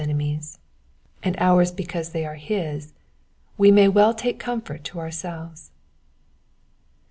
enemies, 0.01 0.57
and 1.21 1.35
ours 1.37 1.71
because 1.71 2.09
they 2.09 2.25
are 2.25 2.33
his, 2.33 2.91
we 3.55 3.69
may 3.69 3.87
well 3.87 4.15
take 4.15 4.39
comfort 4.39 4.83
to 4.83 4.97
our 4.97 5.11
selves. 5.11 5.69